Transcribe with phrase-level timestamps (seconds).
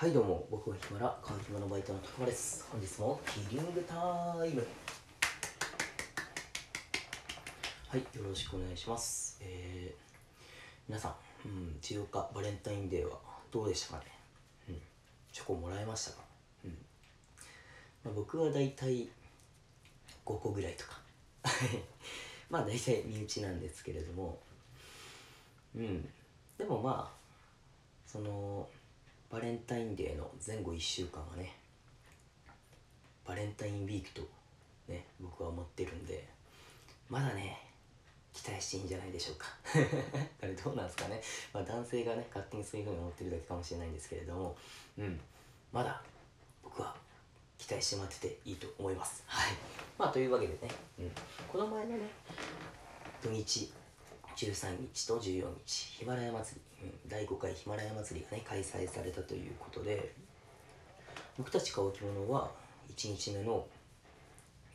[0.00, 0.46] はいどうも。
[0.50, 2.66] 僕はヒマラ川島のバイトの高間です。
[2.72, 3.94] 本日もキリングタ
[4.46, 4.66] イム。
[7.86, 9.38] はいよろしくお願いします。
[9.42, 10.00] えー、
[10.88, 13.18] 皆さん、うん、14日バレンタインデーは
[13.52, 14.04] どうでしたかね、
[14.70, 14.76] うん、
[15.32, 16.22] チョコもらえましたか、
[16.64, 16.70] うん。
[18.02, 19.06] まあ、僕はだいたい
[20.24, 20.98] 5個ぐらいとか。
[22.48, 24.40] まあ大体身内なんですけれども。
[25.76, 26.10] うん。
[26.56, 27.20] でもまあ
[28.06, 28.66] その
[29.30, 31.54] バレンタインデーの前後1週間はね
[33.24, 34.22] バレンタインウィークと
[34.88, 36.26] ね僕は思ってるんで
[37.08, 37.62] まだね
[38.32, 39.46] 期待していいんじゃないでしょうか。
[40.42, 41.20] あれどうなんですかね、
[41.52, 44.56] まあ、男性がね勝手にそういうふうに思ってるだけかもしれないんですけれども
[44.98, 45.20] うん。
[45.72, 46.02] まだ
[46.62, 46.94] 僕は
[47.58, 49.22] 期待して待ってていいと思います。
[49.26, 49.54] はい。
[49.98, 51.12] まあというわけでね、うん、
[51.52, 52.08] この前のね
[53.22, 53.72] 土日
[54.36, 60.12] 13日と14日ヒマラヤ祭り、うん、第5回ヒマラヤ祭りがね開催されたということで
[61.38, 62.50] 僕たち買う着物は
[62.94, 63.66] 1日目の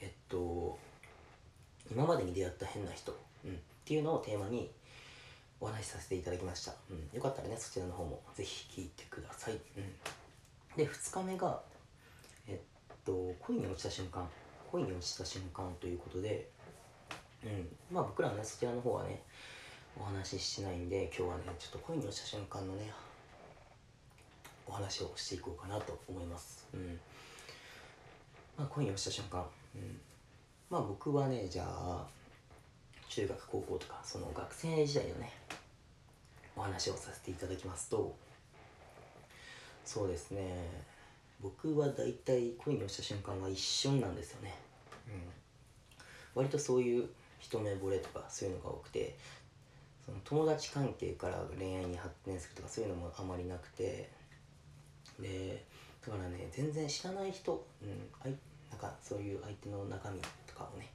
[0.00, 0.78] えっと
[1.90, 3.12] 今までに出会った変な人、
[3.44, 4.70] うん、っていうのをテーマに
[5.60, 9.60] お話しさせていただきました、うん、よかったらねそちらの方もぜひ聞いてください、うん、
[10.76, 11.60] で2日目が
[12.48, 14.28] えっと恋に落ちた瞬間。
[14.74, 16.48] 恋に落ちた瞬間ということで
[17.44, 17.68] うん。
[17.90, 19.22] まあ僕らはねそちらの方はね
[20.00, 22.90] お話ししないんで今日はねちょっと恋に落ちた瞬間のね
[24.66, 26.66] お話をしていこうかなと思います。
[26.74, 26.98] うん。
[28.56, 29.44] まあ恋に落ちた瞬間。
[29.74, 30.00] うん。
[30.70, 32.06] まあ僕はねじゃあ
[33.08, 35.32] 中学高校とかその学生時代のね
[36.56, 38.14] お話をさせていただきますと
[39.84, 40.68] そうですね
[41.40, 44.54] 僕は大体恋に落ちた瞬間は一瞬なんですよね。
[45.06, 45.22] うん。
[46.34, 47.08] 割とそういう
[47.44, 49.14] 一目惚れとかそういうのが多くて
[50.06, 54.08] その友達関係から恋愛に発展するとかそういうのもあまりなくて
[55.20, 55.62] で
[56.06, 57.88] だからね全然知らない人、うん、
[58.24, 58.34] あい
[58.70, 60.88] なんかそういう相手の中身とかをね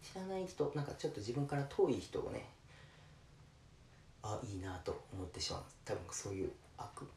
[0.00, 2.48] 知らない人なんかちょっと自分から遠い人をね
[4.22, 5.62] あいいなと思ってしまう。
[5.84, 6.50] 多分そういう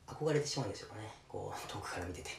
[0.07, 1.11] 憧れてしまうんでしょうかね。
[1.27, 2.29] こう遠くから見てて。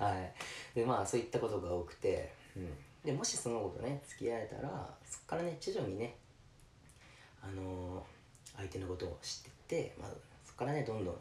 [0.00, 0.32] はい。
[0.74, 2.32] でまあそういったことが多くて、
[3.06, 6.16] でもしその子とね付き合えたらそっからね徐々にね
[7.40, 10.10] あのー、相手のことを知ってって、まあ、
[10.44, 11.14] そこからねどんどん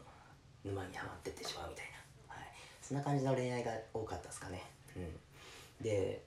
[0.66, 1.86] 沼にはまってってしまうみたい
[2.28, 2.46] な、はい、
[2.82, 4.64] そんな感じの恋愛が多かったですかね、
[4.98, 6.22] うん、で、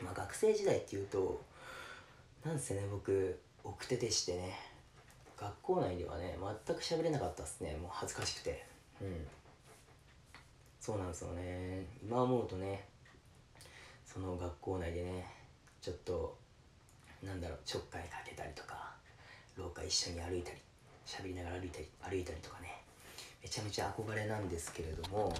[0.00, 1.42] まあ、学生時代っていうと
[2.44, 4.70] なんせね僕奥手でしてね
[5.40, 7.74] 学校内ではね全く喋れなかったっすね。
[7.80, 8.62] もう恥ずかしくて。
[9.00, 9.26] うん。
[10.78, 11.86] そうなんですよね。
[12.02, 12.84] 今思うとね
[14.12, 15.26] その学校内でね
[15.80, 16.36] ちょっと
[17.22, 18.94] なんだろうちょっかいかけたりとか
[19.56, 20.56] 廊下一緒に歩いたり
[21.06, 22.82] 喋りながら歩いたり歩いたりとかね
[23.42, 25.32] めちゃめちゃ憧れなんですけれども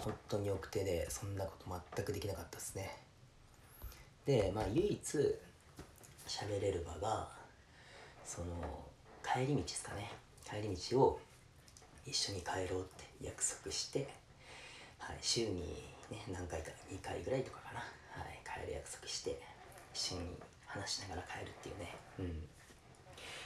[0.00, 2.90] 本当に奥手でそんなこと全くできなかったですね。
[4.26, 5.00] でまあ唯一
[6.26, 7.28] 喋れる場が
[8.24, 8.46] その
[9.22, 10.12] 帰り道ですかね。
[10.44, 11.20] 帰り道を
[12.06, 14.08] 一緒に帰ろうって約束して、
[15.04, 19.38] はい、週に、ね、何回か2回ぐらいとかかな、はい、帰る約束して
[19.92, 22.44] 一緒に話しながら帰るっていうね、うん、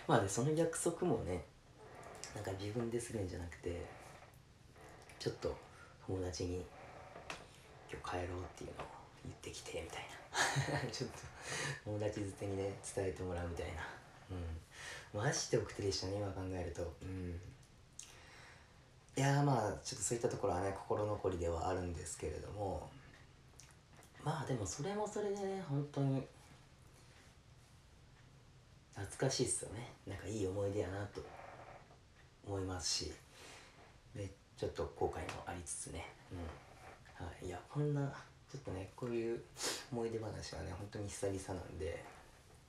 [0.07, 1.43] まあでその約束もね
[2.37, 3.85] なんか自分でするんじゃなくて
[5.19, 5.57] ちょっと
[6.07, 6.65] 友達に
[7.91, 8.87] 今日帰ろうっていうのを
[9.25, 10.19] 言ってきてみたいな。
[10.93, 11.19] ちょっと
[11.85, 13.83] 友達づてにね伝えてもらうみたいな。
[14.31, 15.21] うん。
[15.25, 16.83] マジで送ってでしたね今考えると。
[17.03, 17.41] うん。
[19.19, 22.89] いやまあちょっとそういったところはね心残りではあるんですけれども
[24.23, 26.23] まあでもそれもそれでね本当に
[28.95, 29.91] 懐かしいっすよね。
[30.07, 31.21] なんかいい思い出やなと
[32.47, 33.13] 思いますし
[34.15, 37.27] でちょっと後悔もありつつね、うん。
[37.27, 38.01] はい、いやこんな
[38.53, 39.41] ちょっとねこういう
[39.91, 42.05] 思い出話はね本当に久々なんで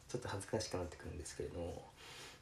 [0.08, 1.84] ちょっと恥ずかしくなってくるんですけれども、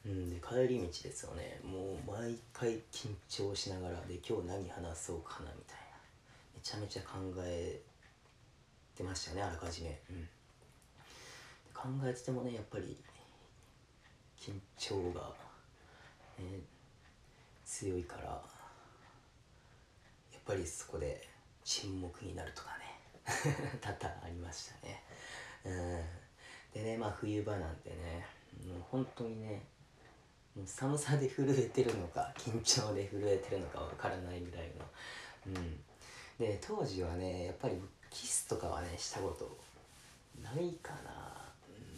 [0.07, 1.59] うん、で帰り道ですよね。
[1.63, 5.87] もう毎回緊張しながらで今日何話そうかなみたいな。
[6.55, 7.81] めちゃめちゃ考え
[8.95, 10.27] てましたねあらかじめ、うん、
[11.73, 12.97] 考えててもねやっぱり
[14.39, 15.21] 緊張が、
[16.39, 16.61] ね、
[17.65, 18.39] 強いからや
[20.39, 21.27] っぱりそこで
[21.63, 22.85] 沈黙になるとかね。
[23.81, 25.03] 多々ありましたね。
[25.65, 26.81] うん。
[26.81, 28.25] でねまあ冬場なんてね
[28.65, 29.63] もう本当にね
[30.65, 34.85] 寒さで震えてるのか緊張で震えてるのかわからないぐらいの。
[35.47, 35.79] うん。
[36.39, 37.75] で当時はねやっぱり
[38.09, 39.57] キスとかはねしたこと
[40.41, 41.11] ないかな。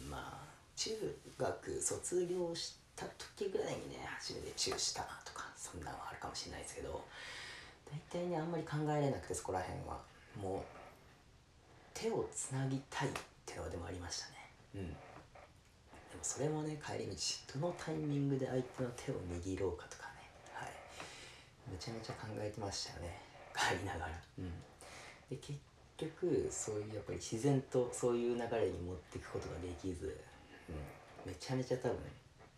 [0.04, 0.90] うんまあ中
[1.38, 7.04] 学卒業した時ぐらいにね初めてチューしたとかそんなんはあるかもしれないですけど
[8.12, 9.98] 大体ねあんまり考えれなくてそこら辺は。
[10.40, 10.80] もう
[11.92, 13.10] 手をつなぎたいっ
[13.44, 14.39] ていうのでもありましたね。
[16.30, 20.30] それもね帰り道どのタイミングで相手の手を握ろうかとかね。
[20.54, 20.70] はい。
[21.72, 23.18] めちゃめちゃ考えてましたよね。
[23.50, 24.12] 帰りながら。
[24.38, 24.46] うん。
[25.28, 25.58] で結
[25.96, 30.16] 局そういうやっぱり自然とそういう流れに持っていくことができず、
[30.68, 31.98] うん、めちゃめちゃ多分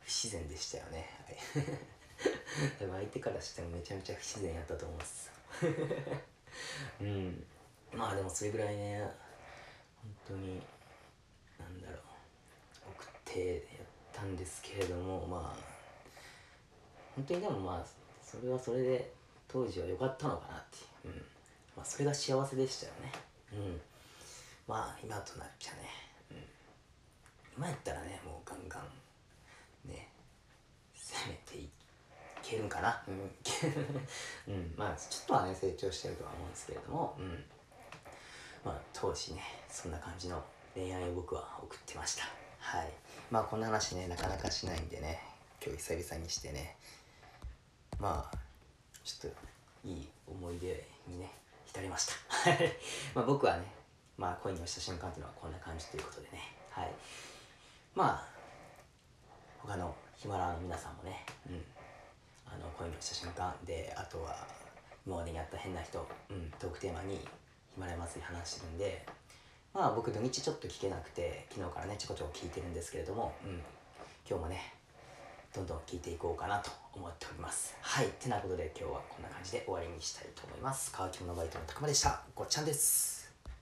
[0.01, 5.31] 不自然でしたよね、はい、 でも相手からしてもめちゃめちゃ不自然やったと思うんです
[7.01, 7.47] うん。
[7.95, 9.01] まあでもそれぐらいね
[10.03, 10.63] 本当に
[11.59, 12.12] なんだろう。
[13.33, 15.73] ってやったんですけれどもまあ
[17.17, 17.87] 本当にでもまあ
[18.23, 19.13] それはそれで
[19.49, 21.23] 当時は良かったのかなっていう、うん。
[21.77, 23.13] まあ、それが幸せでしたよね。
[23.53, 23.81] うん。
[24.67, 25.79] まあ今となっちゃね、
[26.31, 26.37] うん、
[27.59, 30.09] 今やったらねもうガンガンね
[30.95, 31.69] 攻めてい
[32.43, 33.03] けるんかな。
[33.07, 33.31] うん、
[34.49, 37.17] うん、まあちょっとはね成長してるとは思うんですけれども。
[37.19, 37.45] うん。
[38.65, 40.43] まあ当時ねそんな感じの
[40.75, 42.42] 恋愛を僕は送ってました。
[42.63, 42.89] はい。
[43.31, 45.19] まあこんな話ねなかなかしないんでね
[45.65, 46.77] 今日久々にしてね。
[47.99, 48.37] まあ
[49.05, 51.31] ちょっといい思い出にね
[51.67, 52.13] 浸りました。
[53.15, 53.65] まあ僕はね
[54.17, 56.39] まあ恋に落ちた瞬間っていうのはこんな感じということでね。
[56.71, 56.93] はい。
[57.95, 58.29] まあ
[59.59, 61.63] 他のヒマラヤの皆さんもねうん。
[62.47, 64.47] あの恋に落ちた瞬間であとは
[65.07, 69.07] 今までにあった変な人、うん、トークテーマにヒマラヤ祭り話してるんで
[69.75, 73.61] まあ僕土日ちょっと聞けなくて昨日からねちょこちょこ聞いてるんですけれども、うん、
[74.29, 74.75] 今日もね
[75.55, 77.77] どんどん聞いていこうかなと思っております。
[77.83, 78.07] はい。
[78.19, 80.91] てなことで今日はこんな感じで終わりにしたいと思います。
[80.95, 82.23] 乾き物バイトのたくまでした。
[82.35, 83.22] ごっちゃんです。